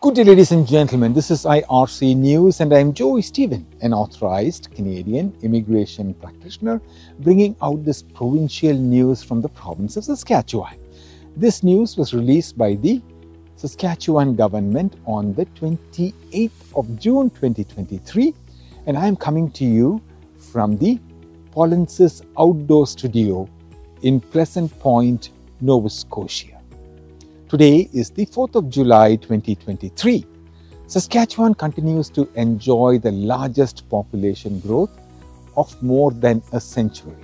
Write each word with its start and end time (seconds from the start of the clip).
Good 0.00 0.14
day, 0.14 0.24
ladies 0.24 0.50
and 0.50 0.66
gentlemen. 0.66 1.12
This 1.12 1.30
is 1.30 1.44
IRC 1.44 2.16
News, 2.16 2.60
and 2.60 2.72
I'm 2.72 2.94
Joy 2.94 3.20
Stephen, 3.20 3.66
an 3.82 3.92
authorized 3.92 4.70
Canadian 4.74 5.36
immigration 5.42 6.14
practitioner, 6.14 6.80
bringing 7.18 7.54
out 7.60 7.84
this 7.84 8.00
provincial 8.02 8.72
news 8.72 9.22
from 9.22 9.42
the 9.42 9.48
province 9.50 9.98
of 9.98 10.04
Saskatchewan. 10.04 10.78
This 11.36 11.62
news 11.62 11.98
was 11.98 12.14
released 12.14 12.56
by 12.56 12.76
the 12.76 13.02
Saskatchewan 13.56 14.34
government 14.36 14.94
on 15.04 15.34
the 15.34 15.44
28th 15.46 16.50
of 16.74 16.98
June 16.98 17.28
2023, 17.28 18.34
and 18.86 18.96
I 18.96 19.06
am 19.06 19.16
coming 19.16 19.50
to 19.50 19.66
you 19.66 20.00
from 20.38 20.78
the 20.78 20.98
Polinsys 21.54 22.24
Outdoor 22.38 22.86
Studio 22.86 23.46
in 24.00 24.18
Pleasant 24.18 24.76
Point, 24.80 25.28
Nova 25.60 25.90
Scotia. 25.90 26.53
Today 27.46 27.90
is 27.92 28.08
the 28.08 28.24
4th 28.24 28.54
of 28.54 28.70
July 28.70 29.16
2023. 29.16 30.24
Saskatchewan 30.86 31.54
continues 31.54 32.08
to 32.08 32.26
enjoy 32.36 32.98
the 32.98 33.12
largest 33.12 33.86
population 33.90 34.60
growth 34.60 34.90
of 35.54 35.82
more 35.82 36.10
than 36.10 36.42
a 36.52 36.60
century. 36.60 37.18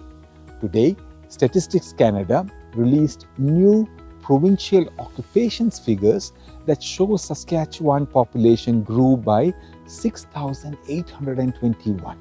Today, 0.61 0.95
Statistics 1.30 1.95
Canada 1.95 2.47
released 2.75 3.29
new 3.39 3.89
provincial 4.21 4.87
occupations 4.99 5.79
figures 5.79 6.35
that 6.66 6.83
show 6.83 7.16
Saskatchewan 7.16 8.05
population 8.05 8.83
grew 8.83 9.16
by 9.16 9.55
6,821. 9.87 12.19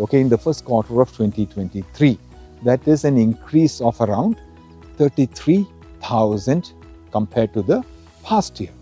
Okay, 0.00 0.20
in 0.22 0.30
the 0.30 0.38
first 0.38 0.64
quarter 0.64 1.02
of 1.02 1.10
2023, 1.10 2.18
that 2.64 2.88
is 2.88 3.04
an 3.04 3.18
increase 3.18 3.82
of 3.82 4.00
around 4.00 4.40
33,000 4.96 6.72
compared 7.14 7.54
to 7.54 7.62
the 7.62 7.82
past 8.22 8.60
year. 8.60 8.74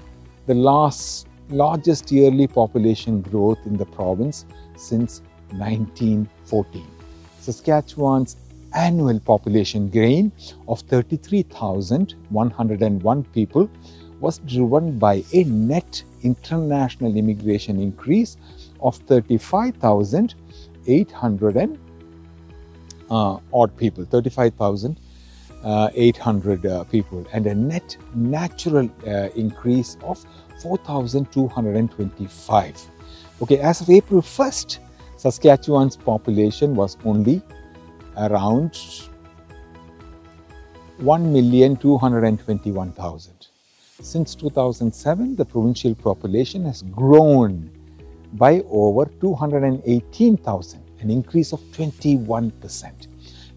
The 0.47 0.55
last 0.55 1.29
largest 1.51 2.11
yearly 2.11 2.47
population 2.47 3.21
growth 3.21 3.59
in 3.67 3.77
the 3.77 3.85
province 3.85 4.47
since 4.77 5.21
1914. 5.51 6.87
Saskatchewan's 7.41 8.37
annual 8.75 9.21
population 9.21 9.91
gain 9.91 10.33
of 10.67 10.81
33,101 10.81 13.25
people 13.39 13.69
was 14.21 14.39
driven 14.39 14.99
by 14.99 15.23
a 15.35 15.45
net 15.45 16.03
international 16.23 17.15
immigration 17.17 17.79
increase 17.81 18.39
of 18.81 18.97
35,800 18.97 21.79
uh, 23.11 23.39
odd 23.53 23.77
people, 23.77 24.05
35,000 24.05 24.97
uh, 24.97 25.01
800 25.65 26.67
uh, 26.67 26.85
people 26.85 27.27
and 27.33 27.47
a 27.47 27.55
net 27.55 27.97
natural 28.15 28.91
uh, 29.07 29.29
increase 29.37 29.97
of 30.03 30.25
4,225. 30.61 32.87
Okay, 33.43 33.59
as 33.59 33.81
of 33.81 33.89
April 33.91 34.23
1st, 34.23 34.79
Saskatchewan's 35.17 35.97
population 35.97 36.75
was 36.75 36.97
only 37.05 37.41
around 38.17 38.73
1,221,000. 41.01 43.29
Since 44.01 44.35
2007, 44.35 45.37
the 45.37 45.45
provincial 45.45 45.95
population 45.95 46.65
has 46.65 46.83
grown 46.83 47.71
by 48.35 48.63
over 48.69 49.09
218,000, 49.21 50.81
an 51.01 51.11
increase 51.11 51.53
of 51.53 51.61
21 51.73 52.51
percent. 52.53 53.09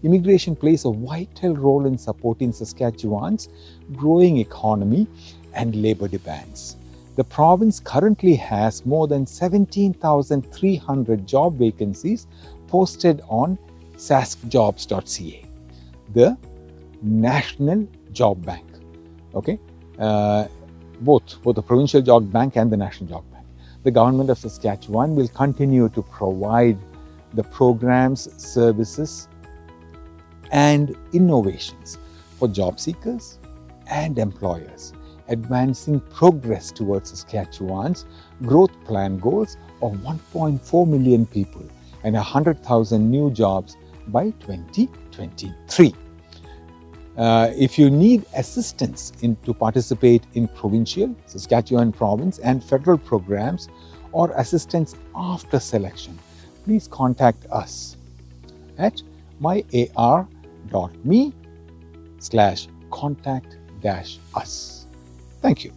Immigration 0.06 0.54
plays 0.54 0.84
a 0.84 0.92
vital 0.92 1.56
role 1.56 1.84
in 1.84 1.98
supporting 1.98 2.52
Saskatchewan's 2.52 3.48
growing 3.96 4.38
economy 4.38 5.08
and 5.52 5.74
labor 5.74 6.06
demands. 6.06 6.76
The 7.16 7.24
province 7.24 7.80
currently 7.80 8.36
has 8.36 8.86
more 8.86 9.08
than 9.08 9.26
17,300 9.26 11.26
job 11.26 11.58
vacancies 11.58 12.28
posted 12.68 13.20
on 13.28 13.58
saskjobs.ca, 13.96 15.44
the 16.14 16.36
national 17.02 17.88
job 18.12 18.46
bank. 18.46 18.64
Okay, 19.34 19.58
uh, 19.98 20.46
both 21.00 21.42
both 21.42 21.56
the 21.56 21.62
provincial 21.62 22.00
job 22.00 22.30
bank 22.30 22.54
and 22.54 22.70
the 22.70 22.76
national 22.76 23.08
job 23.08 23.24
bank. 23.32 23.44
The 23.82 23.90
government 23.90 24.30
of 24.30 24.38
Saskatchewan 24.38 25.16
will 25.16 25.28
continue 25.28 25.88
to 25.88 26.02
provide 26.02 26.78
the 27.34 27.42
programs, 27.42 28.28
services, 28.40 29.26
and 30.56 30.96
innovations 31.12 31.98
for 32.38 32.48
job 32.48 32.80
seekers 32.80 33.38
and 33.88 34.18
employers, 34.18 34.94
advancing 35.28 36.00
progress 36.00 36.72
towards 36.72 37.10
Saskatchewan's 37.10 38.06
growth 38.42 38.72
plan 38.84 39.18
goals 39.18 39.58
of 39.82 39.92
1.4 39.92 40.88
million 40.88 41.26
people 41.26 41.62
and 42.04 42.14
100,000 42.14 43.10
new 43.10 43.30
jobs 43.30 43.76
by 44.08 44.30
2023. 44.30 45.94
Uh, 47.18 47.50
if 47.54 47.78
you 47.78 47.90
need 47.90 48.24
assistance 48.34 49.12
in, 49.20 49.36
to 49.44 49.52
participate 49.52 50.22
in 50.34 50.48
provincial, 50.48 51.14
Saskatchewan 51.26 51.92
province, 51.92 52.38
and 52.38 52.64
federal 52.64 52.96
programs 52.96 53.68
or 54.12 54.30
assistance 54.36 54.94
after 55.14 55.60
selection, 55.60 56.18
please 56.64 56.88
contact 56.88 57.44
us 57.50 57.96
at 58.78 59.02
myar 59.40 60.26
me 61.04 61.32
slash 62.18 62.68
contact 62.90 63.58
dash 63.80 64.18
us. 64.34 64.86
Thank 65.42 65.64
you. 65.64 65.76